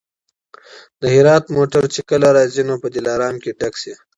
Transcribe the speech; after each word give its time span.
د 1.01 1.01
هرات 1.15 1.45
موټر 1.55 1.83
چي 1.93 2.01
کله 2.09 2.27
راځي 2.37 2.63
نو 2.67 2.75
په 2.83 2.87
دلارام 2.95 3.35
کي 3.43 3.51
ډک 3.59 3.73
سي. 3.81 3.93